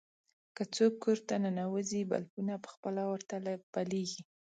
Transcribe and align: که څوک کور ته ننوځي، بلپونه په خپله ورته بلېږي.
که 0.55 0.63
څوک 0.75 0.93
کور 1.03 1.17
ته 1.27 1.35
ننوځي، 1.43 2.01
بلپونه 2.11 2.53
په 2.63 2.69
خپله 2.75 3.01
ورته 3.11 3.35
بلېږي. 3.73 4.23